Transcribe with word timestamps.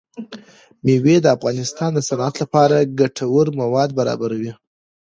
مېوې 0.83 1.15
د 1.21 1.27
افغانستان 1.37 1.89
د 1.93 1.99
صنعت 2.09 2.35
لپاره 2.43 2.87
ګټور 2.99 3.45
مواد 3.61 3.89
برابروي. 3.99 4.51